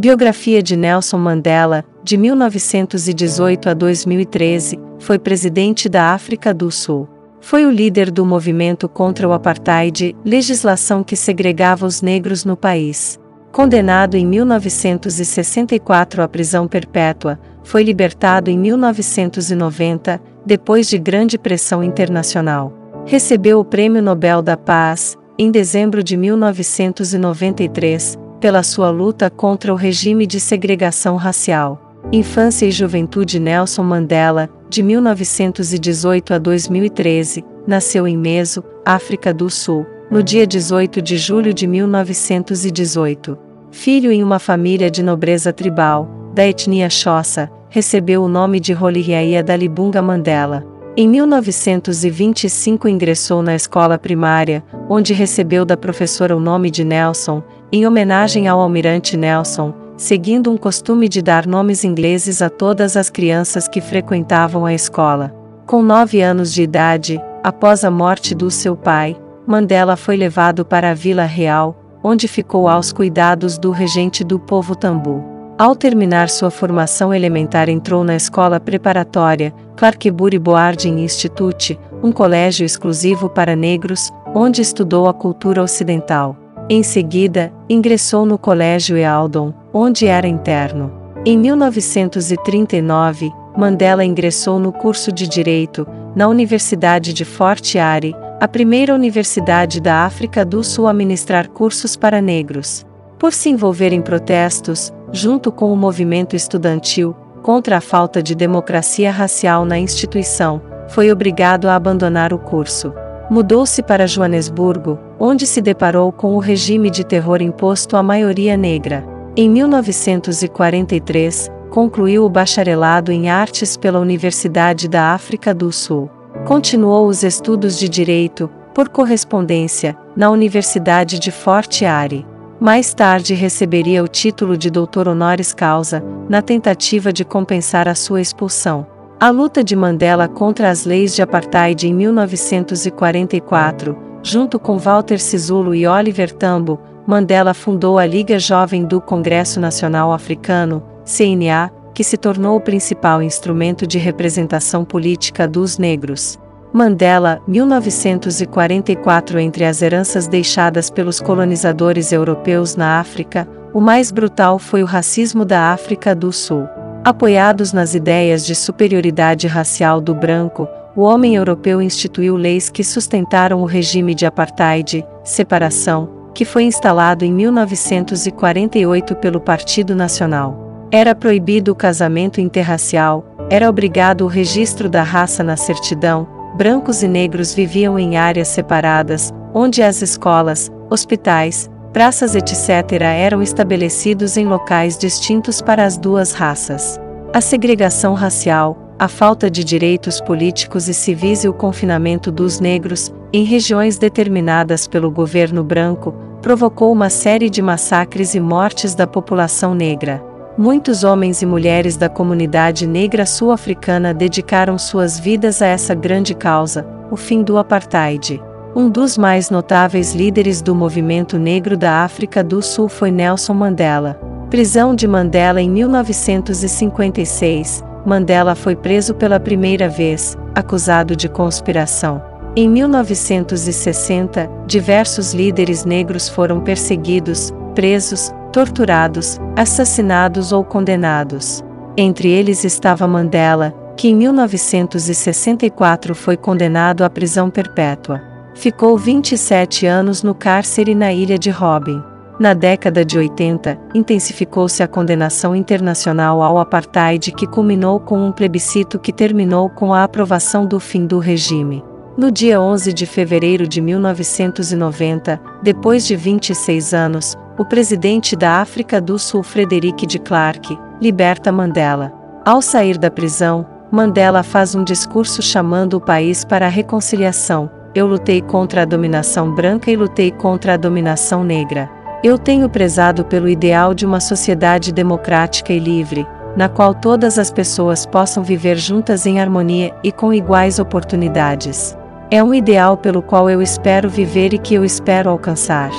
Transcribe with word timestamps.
Biografia 0.00 0.62
de 0.62 0.76
Nelson 0.76 1.18
Mandela, 1.18 1.84
de 2.02 2.16
1918 2.16 3.68
a 3.68 3.74
2013, 3.74 4.80
foi 4.98 5.18
presidente 5.18 5.90
da 5.90 6.14
África 6.14 6.54
do 6.54 6.70
Sul. 6.70 7.06
Foi 7.38 7.66
o 7.66 7.70
líder 7.70 8.10
do 8.10 8.24
movimento 8.24 8.88
contra 8.88 9.28
o 9.28 9.32
apartheid, 9.34 10.16
legislação 10.24 11.04
que 11.04 11.14
segregava 11.14 11.84
os 11.84 12.00
negros 12.00 12.46
no 12.46 12.56
país. 12.56 13.20
Condenado 13.52 14.16
em 14.16 14.26
1964 14.26 16.22
à 16.22 16.28
prisão 16.28 16.66
perpétua, 16.66 17.38
foi 17.62 17.82
libertado 17.82 18.48
em 18.48 18.58
1990, 18.58 20.18
depois 20.46 20.88
de 20.88 20.96
grande 20.96 21.38
pressão 21.38 21.84
internacional. 21.84 22.72
Recebeu 23.04 23.60
o 23.60 23.64
Prêmio 23.66 24.00
Nobel 24.00 24.40
da 24.40 24.56
Paz, 24.56 25.14
em 25.38 25.50
dezembro 25.50 26.02
de 26.02 26.16
1993, 26.16 28.18
pela 28.40 28.62
sua 28.62 28.90
luta 28.90 29.28
contra 29.28 29.72
o 29.72 29.76
regime 29.76 30.26
de 30.26 30.40
segregação 30.40 31.16
racial. 31.16 31.90
Infância 32.10 32.66
e 32.66 32.70
Juventude 32.70 33.38
Nelson 33.38 33.82
Mandela, 33.82 34.48
de 34.68 34.82
1918 34.82 36.34
a 36.34 36.38
2013, 36.38 37.44
nasceu 37.66 38.08
em 38.08 38.16
Meso, 38.16 38.64
África 38.84 39.32
do 39.34 39.50
Sul, 39.50 39.86
no 40.10 40.22
dia 40.22 40.46
18 40.46 41.02
de 41.02 41.18
julho 41.18 41.52
de 41.52 41.66
1918. 41.66 43.38
Filho 43.70 44.10
em 44.10 44.24
uma 44.24 44.38
família 44.38 44.90
de 44.90 45.02
nobreza 45.02 45.52
tribal, 45.52 46.08
da 46.34 46.46
etnia 46.46 46.88
Xhosa, 46.88 47.50
recebeu 47.68 48.22
o 48.24 48.28
nome 48.28 48.58
de 48.58 48.72
Rolihiaia 48.72 49.42
Dalibunga 49.44 50.02
Mandela. 50.02 50.66
Em 50.96 51.08
1925 51.08 52.88
ingressou 52.88 53.42
na 53.42 53.54
escola 53.54 53.96
primária, 53.96 54.64
onde 54.88 55.14
recebeu 55.14 55.64
da 55.64 55.76
professora 55.76 56.36
o 56.36 56.40
nome 56.40 56.68
de 56.68 56.82
Nelson, 56.82 57.42
em 57.72 57.86
homenagem 57.86 58.48
ao 58.48 58.60
almirante 58.60 59.16
Nelson, 59.16 59.72
seguindo 59.96 60.50
um 60.50 60.56
costume 60.56 61.08
de 61.08 61.22
dar 61.22 61.46
nomes 61.46 61.84
ingleses 61.84 62.42
a 62.42 62.48
todas 62.48 62.96
as 62.96 63.10
crianças 63.10 63.68
que 63.68 63.80
frequentavam 63.80 64.66
a 64.66 64.74
escola. 64.74 65.32
Com 65.66 65.82
nove 65.82 66.20
anos 66.20 66.52
de 66.52 66.62
idade, 66.62 67.20
após 67.44 67.84
a 67.84 67.90
morte 67.90 68.34
do 68.34 68.50
seu 68.50 68.74
pai, 68.76 69.16
Mandela 69.46 69.96
foi 69.96 70.16
levado 70.16 70.64
para 70.64 70.90
a 70.90 70.94
Vila 70.94 71.24
Real, 71.24 71.76
onde 72.02 72.26
ficou 72.26 72.66
aos 72.68 72.92
cuidados 72.92 73.58
do 73.58 73.70
regente 73.70 74.24
do 74.24 74.38
povo 74.38 74.74
Tambu. 74.74 75.22
Ao 75.58 75.76
terminar 75.76 76.30
sua 76.30 76.50
formação 76.50 77.12
elementar 77.12 77.68
entrou 77.68 78.02
na 78.02 78.16
escola 78.16 78.58
preparatória, 78.58 79.52
Clarkbury 79.76 80.38
Boarding 80.38 81.04
Institute, 81.04 81.78
um 82.02 82.10
colégio 82.10 82.64
exclusivo 82.64 83.28
para 83.28 83.54
negros, 83.54 84.10
onde 84.34 84.62
estudou 84.62 85.06
a 85.06 85.12
cultura 85.12 85.62
ocidental. 85.62 86.34
Em 86.72 86.84
seguida, 86.84 87.52
ingressou 87.68 88.24
no 88.24 88.38
Colégio 88.38 88.96
Ealdon, 88.96 89.52
onde 89.74 90.06
era 90.06 90.28
interno. 90.28 90.92
Em 91.26 91.36
1939, 91.36 93.32
Mandela 93.58 94.04
ingressou 94.04 94.60
no 94.60 94.72
curso 94.72 95.10
de 95.10 95.26
Direito, 95.26 95.84
na 96.14 96.28
Universidade 96.28 97.12
de 97.12 97.24
Fort 97.24 97.74
Yari, 97.74 98.14
a 98.40 98.46
primeira 98.46 98.94
universidade 98.94 99.80
da 99.80 100.04
África 100.04 100.44
do 100.44 100.62
Sul 100.62 100.86
a 100.86 100.92
ministrar 100.92 101.48
cursos 101.48 101.96
para 101.96 102.22
negros. 102.22 102.86
Por 103.18 103.32
se 103.32 103.48
envolver 103.48 103.92
em 103.92 104.00
protestos, 104.00 104.92
junto 105.10 105.50
com 105.50 105.72
o 105.72 105.76
movimento 105.76 106.36
estudantil, 106.36 107.16
contra 107.42 107.78
a 107.78 107.80
falta 107.80 108.22
de 108.22 108.36
democracia 108.36 109.10
racial 109.10 109.64
na 109.64 109.76
instituição, 109.76 110.62
foi 110.86 111.10
obrigado 111.10 111.68
a 111.68 111.74
abandonar 111.74 112.32
o 112.32 112.38
curso. 112.38 112.94
Mudou-se 113.30 113.80
para 113.80 114.08
Joanesburgo, 114.08 114.98
onde 115.16 115.46
se 115.46 115.62
deparou 115.62 116.10
com 116.10 116.34
o 116.34 116.40
regime 116.40 116.90
de 116.90 117.04
terror 117.04 117.40
imposto 117.40 117.96
à 117.96 118.02
maioria 118.02 118.56
negra. 118.56 119.06
Em 119.36 119.48
1943, 119.48 121.48
concluiu 121.70 122.24
o 122.24 122.28
bacharelado 122.28 123.12
em 123.12 123.30
artes 123.30 123.76
pela 123.76 124.00
Universidade 124.00 124.88
da 124.88 125.14
África 125.14 125.54
do 125.54 125.70
Sul. 125.70 126.10
Continuou 126.44 127.06
os 127.06 127.22
estudos 127.22 127.78
de 127.78 127.88
direito, 127.88 128.50
por 128.74 128.88
correspondência, 128.88 129.96
na 130.16 130.28
Universidade 130.28 131.20
de 131.20 131.30
Fort 131.30 131.82
Yari. 131.82 132.26
Mais 132.58 132.92
tarde 132.92 133.32
receberia 133.32 134.02
o 134.02 134.08
título 134.08 134.56
de 134.56 134.70
doutor 134.70 135.06
honoris 135.06 135.52
causa, 135.52 136.02
na 136.28 136.42
tentativa 136.42 137.12
de 137.12 137.24
compensar 137.24 137.86
a 137.86 137.94
sua 137.94 138.20
expulsão. 138.20 138.84
A 139.20 139.28
luta 139.28 139.62
de 139.62 139.76
Mandela 139.76 140.26
contra 140.26 140.70
as 140.70 140.86
leis 140.86 141.14
de 141.14 141.20
apartheid 141.20 141.86
em 141.86 141.92
1944, 141.92 143.94
junto 144.22 144.58
com 144.58 144.78
Walter 144.78 145.20
Sisulu 145.20 145.74
e 145.74 145.86
Oliver 145.86 146.32
Tambo, 146.32 146.80
Mandela 147.06 147.52
fundou 147.52 147.98
a 147.98 148.06
Liga 148.06 148.38
Jovem 148.38 148.82
do 148.82 148.98
Congresso 148.98 149.60
Nacional 149.60 150.10
Africano, 150.10 150.82
CNA, 151.04 151.70
que 151.92 152.02
se 152.02 152.16
tornou 152.16 152.56
o 152.56 152.62
principal 152.62 153.22
instrumento 153.22 153.86
de 153.86 153.98
representação 153.98 154.86
política 154.86 155.46
dos 155.46 155.76
negros. 155.76 156.38
Mandela, 156.72 157.42
1944 157.46 159.38
Entre 159.38 159.66
as 159.66 159.82
heranças 159.82 160.26
deixadas 160.26 160.88
pelos 160.88 161.20
colonizadores 161.20 162.10
europeus 162.10 162.74
na 162.74 162.98
África, 162.98 163.46
o 163.74 163.82
mais 163.82 164.10
brutal 164.10 164.58
foi 164.58 164.82
o 164.82 164.86
racismo 164.86 165.44
da 165.44 165.74
África 165.74 166.14
do 166.14 166.32
Sul. 166.32 166.66
Apoiados 167.02 167.72
nas 167.72 167.94
ideias 167.94 168.44
de 168.44 168.54
superioridade 168.54 169.46
racial 169.46 170.02
do 170.02 170.14
branco, 170.14 170.68
o 170.94 171.00
homem 171.00 171.34
europeu 171.34 171.80
instituiu 171.80 172.36
leis 172.36 172.68
que 172.68 172.84
sustentaram 172.84 173.62
o 173.62 173.64
regime 173.64 174.14
de 174.14 174.26
apartheid, 174.26 175.02
separação, 175.24 176.30
que 176.34 176.44
foi 176.44 176.64
instalado 176.64 177.24
em 177.24 177.32
1948 177.32 179.16
pelo 179.16 179.40
Partido 179.40 179.96
Nacional. 179.96 180.88
Era 180.92 181.14
proibido 181.14 181.72
o 181.72 181.74
casamento 181.74 182.38
interracial, 182.38 183.24
era 183.48 183.70
obrigado 183.70 184.22
o 184.22 184.28
registro 184.28 184.86
da 184.86 185.02
raça 185.02 185.42
na 185.42 185.56
certidão, 185.56 186.28
brancos 186.54 187.02
e 187.02 187.08
negros 187.08 187.54
viviam 187.54 187.98
em 187.98 188.18
áreas 188.18 188.48
separadas, 188.48 189.32
onde 189.54 189.82
as 189.82 190.02
escolas, 190.02 190.70
hospitais, 190.90 191.70
praças 191.92 192.34
etc. 192.34 193.02
eram 193.02 193.42
estabelecidos 193.42 194.36
em 194.36 194.46
locais 194.46 194.96
distintos 194.96 195.60
para 195.60 195.84
as 195.84 195.96
duas 195.96 196.32
raças. 196.32 196.98
A 197.32 197.40
segregação 197.40 198.14
racial, 198.14 198.76
a 198.98 199.08
falta 199.08 199.50
de 199.50 199.64
direitos 199.64 200.20
políticos 200.20 200.88
e 200.88 200.94
civis 200.94 201.44
e 201.44 201.48
o 201.48 201.54
confinamento 201.54 202.30
dos 202.30 202.60
negros, 202.60 203.12
em 203.32 203.44
regiões 203.44 203.98
determinadas 203.98 204.86
pelo 204.86 205.10
governo 205.10 205.64
branco, 205.64 206.12
provocou 206.42 206.92
uma 206.92 207.08
série 207.08 207.48
de 207.48 207.62
massacres 207.62 208.34
e 208.34 208.40
mortes 208.40 208.94
da 208.94 209.06
população 209.06 209.74
negra. 209.74 210.22
Muitos 210.58 211.04
homens 211.04 211.40
e 211.40 211.46
mulheres 211.46 211.96
da 211.96 212.08
comunidade 212.08 212.86
negra 212.86 213.24
sul-africana 213.24 214.12
dedicaram 214.12 214.76
suas 214.76 215.18
vidas 215.18 215.62
a 215.62 215.66
essa 215.66 215.94
grande 215.94 216.34
causa, 216.34 216.86
o 217.10 217.16
fim 217.16 217.42
do 217.42 217.56
apartheid. 217.56 218.42
Um 218.74 218.88
dos 218.88 219.18
mais 219.18 219.50
notáveis 219.50 220.14
líderes 220.14 220.62
do 220.62 220.74
movimento 220.76 221.36
negro 221.36 221.76
da 221.76 222.04
África 222.04 222.44
do 222.44 222.62
Sul 222.62 222.88
foi 222.88 223.10
Nelson 223.10 223.52
Mandela. 223.52 224.14
Prisão 224.48 224.94
de 224.94 225.08
Mandela 225.08 225.60
em 225.60 225.68
1956. 225.68 227.82
Mandela 228.06 228.54
foi 228.54 228.76
preso 228.76 229.12
pela 229.12 229.40
primeira 229.40 229.88
vez, 229.88 230.38
acusado 230.54 231.16
de 231.16 231.28
conspiração. 231.28 232.22
Em 232.54 232.68
1960, 232.68 234.48
diversos 234.68 235.34
líderes 235.34 235.84
negros 235.84 236.28
foram 236.28 236.60
perseguidos, 236.60 237.52
presos, 237.74 238.32
torturados, 238.52 239.40
assassinados 239.56 240.52
ou 240.52 240.62
condenados. 240.62 241.64
Entre 241.96 242.28
eles 242.28 242.62
estava 242.64 243.08
Mandela, 243.08 243.74
que 243.96 244.06
em 244.08 244.14
1964 244.14 246.14
foi 246.14 246.36
condenado 246.36 247.02
à 247.02 247.10
prisão 247.10 247.50
perpétua. 247.50 248.29
Ficou 248.54 248.98
27 248.98 249.86
anos 249.86 250.22
no 250.22 250.34
cárcere 250.34 250.94
na 250.94 251.12
ilha 251.12 251.38
de 251.38 251.50
Robben. 251.50 252.02
Na 252.38 252.54
década 252.54 253.04
de 253.04 253.18
80, 253.18 253.78
intensificou-se 253.94 254.82
a 254.82 254.88
condenação 254.88 255.54
internacional 255.54 256.42
ao 256.42 256.58
apartheid 256.58 257.32
que 257.32 257.46
culminou 257.46 258.00
com 258.00 258.18
um 258.18 258.32
plebiscito 258.32 258.98
que 258.98 259.12
terminou 259.12 259.68
com 259.68 259.92
a 259.92 260.04
aprovação 260.04 260.66
do 260.66 260.80
fim 260.80 261.06
do 261.06 261.18
regime. 261.18 261.84
No 262.16 262.30
dia 262.30 262.60
11 262.60 262.92
de 262.92 263.06
fevereiro 263.06 263.68
de 263.68 263.80
1990, 263.80 265.40
depois 265.62 266.06
de 266.06 266.16
26 266.16 266.92
anos, 266.92 267.36
o 267.58 267.64
presidente 267.64 268.34
da 268.34 268.60
África 268.60 269.00
do 269.00 269.18
Sul 269.18 269.42
Frederic 269.42 270.06
de 270.06 270.18
Klerk 270.18 270.78
liberta 271.00 271.52
Mandela. 271.52 272.12
Ao 272.44 272.60
sair 272.60 272.98
da 272.98 273.10
prisão, 273.10 273.66
Mandela 273.92 274.42
faz 274.42 274.74
um 274.74 274.82
discurso 274.82 275.42
chamando 275.42 275.94
o 275.94 276.00
país 276.00 276.44
para 276.44 276.66
a 276.66 276.70
reconciliação. 276.70 277.79
Eu 277.92 278.06
lutei 278.06 278.40
contra 278.40 278.82
a 278.82 278.84
dominação 278.84 279.52
branca 279.52 279.90
e 279.90 279.96
lutei 279.96 280.30
contra 280.30 280.74
a 280.74 280.76
dominação 280.76 281.42
negra. 281.42 281.90
Eu 282.22 282.38
tenho 282.38 282.68
prezado 282.68 283.24
pelo 283.24 283.48
ideal 283.48 283.94
de 283.94 284.06
uma 284.06 284.20
sociedade 284.20 284.92
democrática 284.92 285.72
e 285.72 285.78
livre, 285.80 286.24
na 286.56 286.68
qual 286.68 286.94
todas 286.94 287.36
as 287.36 287.50
pessoas 287.50 288.06
possam 288.06 288.44
viver 288.44 288.76
juntas 288.76 289.26
em 289.26 289.40
harmonia 289.40 289.92
e 290.04 290.12
com 290.12 290.32
iguais 290.32 290.78
oportunidades. 290.78 291.96
É 292.30 292.44
um 292.44 292.54
ideal 292.54 292.96
pelo 292.96 293.22
qual 293.22 293.50
eu 293.50 293.60
espero 293.60 294.08
viver 294.08 294.54
e 294.54 294.58
que 294.58 294.74
eu 294.74 294.84
espero 294.84 295.28
alcançar. 295.28 295.90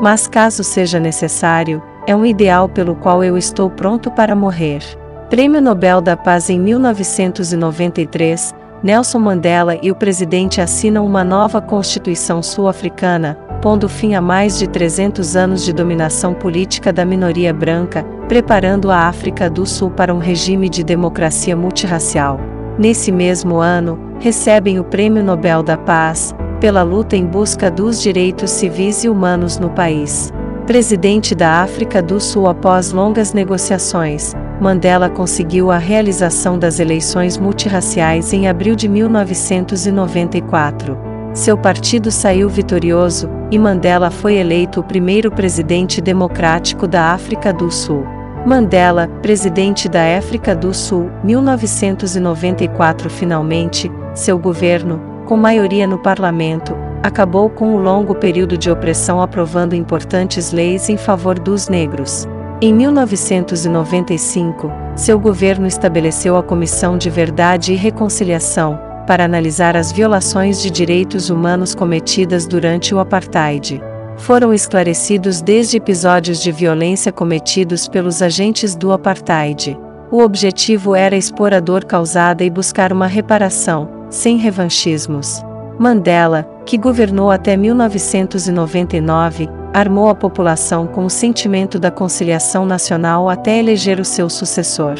Mas 0.00 0.26
caso 0.26 0.64
seja 0.64 0.98
necessário, 0.98 1.82
é 2.06 2.16
um 2.16 2.24
ideal 2.24 2.70
pelo 2.70 2.94
qual 2.94 3.22
eu 3.22 3.36
estou 3.36 3.68
pronto 3.68 4.10
para 4.10 4.34
morrer. 4.34 4.80
Prêmio 5.28 5.60
Nobel 5.60 6.00
da 6.00 6.16
Paz 6.16 6.48
em 6.48 6.58
1993, 6.58 8.54
Nelson 8.84 9.18
Mandela 9.18 9.78
e 9.80 9.90
o 9.90 9.94
presidente 9.94 10.60
assinam 10.60 11.06
uma 11.06 11.24
nova 11.24 11.58
Constituição 11.58 12.42
sul-africana, 12.42 13.34
pondo 13.62 13.88
fim 13.88 14.14
a 14.14 14.20
mais 14.20 14.58
de 14.58 14.68
300 14.68 15.36
anos 15.36 15.64
de 15.64 15.72
dominação 15.72 16.34
política 16.34 16.92
da 16.92 17.02
minoria 17.02 17.50
branca, 17.54 18.04
preparando 18.28 18.90
a 18.90 19.08
África 19.08 19.48
do 19.48 19.64
Sul 19.64 19.90
para 19.90 20.14
um 20.14 20.18
regime 20.18 20.68
de 20.68 20.84
democracia 20.84 21.56
multirracial. 21.56 22.38
Nesse 22.78 23.10
mesmo 23.10 23.56
ano, 23.56 23.98
recebem 24.20 24.78
o 24.78 24.84
Prêmio 24.84 25.24
Nobel 25.24 25.62
da 25.62 25.78
Paz, 25.78 26.34
pela 26.60 26.82
luta 26.82 27.16
em 27.16 27.24
busca 27.24 27.70
dos 27.70 28.02
direitos 28.02 28.50
civis 28.50 29.02
e 29.02 29.08
humanos 29.08 29.58
no 29.58 29.70
país. 29.70 30.30
Presidente 30.66 31.34
da 31.34 31.62
África 31.62 32.02
do 32.02 32.20
Sul 32.20 32.46
após 32.46 32.92
longas 32.92 33.32
negociações, 33.32 34.34
Mandela 34.60 35.10
conseguiu 35.10 35.70
a 35.70 35.78
realização 35.78 36.58
das 36.58 36.78
eleições 36.78 37.36
multirraciais 37.36 38.32
em 38.32 38.48
abril 38.48 38.76
de 38.76 38.88
1994. 38.88 40.96
Seu 41.34 41.58
partido 41.58 42.10
saiu 42.12 42.48
vitorioso, 42.48 43.28
e 43.50 43.58
Mandela 43.58 44.10
foi 44.10 44.36
eleito 44.36 44.80
o 44.80 44.84
primeiro 44.84 45.32
presidente 45.32 46.00
democrático 46.00 46.86
da 46.86 47.12
África 47.12 47.52
do 47.52 47.70
Sul. 47.70 48.06
Mandela, 48.46 49.08
presidente 49.20 49.88
da 49.88 50.16
África 50.16 50.54
do 50.54 50.72
Sul, 50.72 51.10
1994 51.24 53.10
Finalmente, 53.10 53.90
seu 54.14 54.38
governo, 54.38 55.00
com 55.26 55.36
maioria 55.36 55.86
no 55.86 55.98
parlamento, 55.98 56.74
acabou 57.02 57.50
com 57.50 57.74
o 57.74 57.78
longo 57.78 58.14
período 58.14 58.56
de 58.56 58.70
opressão 58.70 59.20
aprovando 59.20 59.74
importantes 59.74 60.52
leis 60.52 60.88
em 60.88 60.96
favor 60.96 61.38
dos 61.38 61.68
negros. 61.68 62.28
Em 62.62 62.72
1995, 62.72 64.70
seu 64.94 65.18
governo 65.18 65.66
estabeleceu 65.66 66.36
a 66.36 66.42
Comissão 66.42 66.96
de 66.96 67.10
Verdade 67.10 67.72
e 67.72 67.76
Reconciliação, 67.76 68.78
para 69.08 69.24
analisar 69.24 69.76
as 69.76 69.90
violações 69.90 70.62
de 70.62 70.70
direitos 70.70 71.30
humanos 71.30 71.74
cometidas 71.74 72.46
durante 72.46 72.94
o 72.94 73.00
apartheid. 73.00 73.82
Foram 74.16 74.54
esclarecidos 74.54 75.42
desde 75.42 75.78
episódios 75.78 76.40
de 76.40 76.52
violência 76.52 77.10
cometidos 77.10 77.88
pelos 77.88 78.22
agentes 78.22 78.76
do 78.76 78.92
apartheid. 78.92 79.76
O 80.10 80.22
objetivo 80.22 80.94
era 80.94 81.16
expor 81.16 81.52
a 81.52 81.58
dor 81.58 81.84
causada 81.84 82.44
e 82.44 82.50
buscar 82.50 82.92
uma 82.92 83.08
reparação, 83.08 83.88
sem 84.08 84.36
revanchismos. 84.36 85.42
Mandela, 85.76 86.48
que 86.64 86.78
governou 86.78 87.32
até 87.32 87.56
1999, 87.56 89.48
armou 89.74 90.08
a 90.08 90.14
população 90.14 90.86
com 90.86 91.04
o 91.04 91.10
sentimento 91.10 91.78
da 91.80 91.90
conciliação 91.90 92.64
nacional 92.64 93.28
até 93.28 93.58
eleger 93.58 93.98
o 93.98 94.04
seu 94.04 94.30
sucessor. 94.30 94.94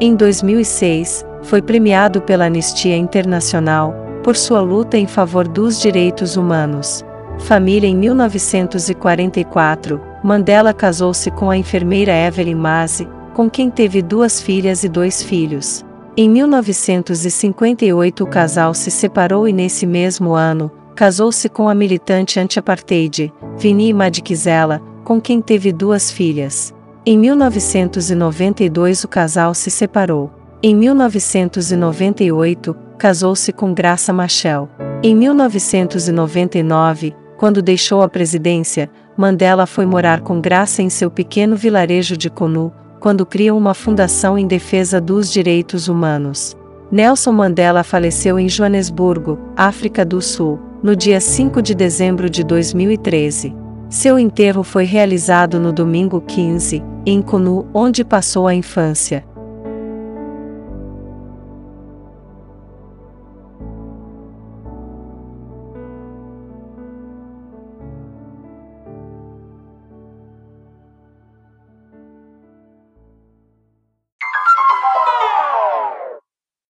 Em 0.00 0.14
2006, 0.14 1.26
foi 1.42 1.60
premiado 1.60 2.22
pela 2.22 2.44
Anistia 2.44 2.96
Internacional, 2.96 3.92
por 4.22 4.36
sua 4.36 4.60
luta 4.60 4.96
em 4.96 5.08
favor 5.08 5.48
dos 5.48 5.80
direitos 5.80 6.36
humanos. 6.36 7.04
Família 7.40 7.88
Em 7.88 7.96
1944, 7.96 10.00
Mandela 10.22 10.72
casou-se 10.72 11.28
com 11.32 11.50
a 11.50 11.56
enfermeira 11.56 12.12
Evelyn 12.12 12.54
Maze, 12.54 13.08
com 13.34 13.50
quem 13.50 13.68
teve 13.68 14.00
duas 14.00 14.40
filhas 14.40 14.84
e 14.84 14.88
dois 14.88 15.20
filhos. 15.22 15.84
Em 16.16 16.28
1958 16.28 18.22
o 18.22 18.26
casal 18.26 18.74
se 18.74 18.92
separou 18.92 19.48
e 19.48 19.52
nesse 19.52 19.86
mesmo 19.86 20.34
ano, 20.34 20.70
casou-se 21.00 21.48
com 21.48 21.66
a 21.66 21.74
militante 21.74 22.38
anti-apartheid, 22.38 23.32
Vini 23.56 23.90
Madikizela, 23.90 24.82
com 25.02 25.18
quem 25.18 25.40
teve 25.40 25.72
duas 25.72 26.10
filhas. 26.10 26.74
Em 27.06 27.16
1992 27.16 29.04
o 29.04 29.08
casal 29.08 29.54
se 29.54 29.70
separou. 29.70 30.30
Em 30.62 30.76
1998, 30.76 32.76
casou-se 32.98 33.50
com 33.50 33.72
Graça 33.72 34.12
Machel. 34.12 34.68
Em 35.02 35.14
1999, 35.14 37.16
quando 37.38 37.62
deixou 37.62 38.02
a 38.02 38.08
presidência, 38.10 38.90
Mandela 39.16 39.64
foi 39.64 39.86
morar 39.86 40.20
com 40.20 40.38
Graça 40.38 40.82
em 40.82 40.90
seu 40.90 41.10
pequeno 41.10 41.56
vilarejo 41.56 42.14
de 42.14 42.28
Konu, 42.28 42.70
quando 43.00 43.24
criam 43.24 43.56
uma 43.56 43.72
fundação 43.72 44.36
em 44.36 44.46
defesa 44.46 45.00
dos 45.00 45.32
direitos 45.32 45.88
humanos. 45.88 46.54
Nelson 46.92 47.32
Mandela 47.32 47.82
faleceu 47.82 48.38
em 48.38 48.50
Joanesburgo, 48.50 49.38
África 49.56 50.04
do 50.04 50.20
Sul, 50.20 50.68
no 50.82 50.96
dia 50.96 51.20
5 51.20 51.60
de 51.60 51.74
dezembro 51.74 52.30
de 52.30 52.42
2013. 52.42 53.54
Seu 53.88 54.18
enterro 54.18 54.62
foi 54.62 54.84
realizado 54.84 55.60
no 55.60 55.72
domingo 55.72 56.20
15, 56.20 56.82
em 57.04 57.20
Konu, 57.20 57.66
onde 57.74 58.04
passou 58.04 58.46
a 58.46 58.54
infância. 58.54 59.24